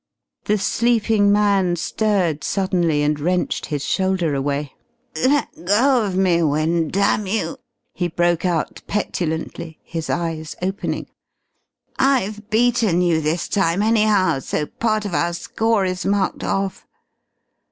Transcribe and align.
The 0.45 0.57
sleeping 0.57 1.31
man 1.31 1.75
stirred 1.75 2.43
suddenly 2.43 3.03
and 3.03 3.19
wrenched 3.19 3.67
his 3.67 3.85
shoulder 3.85 4.33
away. 4.33 4.73
"Let 5.15 5.53
go 5.63 6.01
of 6.03 6.17
me, 6.17 6.41
Wynne, 6.41 6.87
damn 6.89 7.27
you!" 7.27 7.57
he 7.93 8.07
broke 8.07 8.43
out 8.43 8.81
petulantly, 8.87 9.77
his 9.83 10.09
eyes 10.09 10.55
opening. 10.59 11.05
"I've 11.99 12.49
beaten 12.49 13.03
you 13.03 13.21
this 13.21 13.47
time, 13.47 13.83
anyhow, 13.83 14.39
so 14.39 14.65
part 14.65 15.05
of 15.05 15.13
our 15.13 15.33
score 15.33 15.85
is 15.85 16.03
marked 16.03 16.43
off! 16.43 16.87